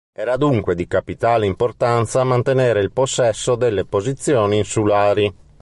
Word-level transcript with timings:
Era 0.13 0.35
dunque 0.35 0.73
di 0.73 0.87
capitale 0.87 1.45
importanza 1.45 2.23
mantenere 2.23 2.79
il 2.79 2.91
possesso 2.91 3.53
delle 3.53 3.85
posizioni 3.85 4.57
insulari. 4.57 5.31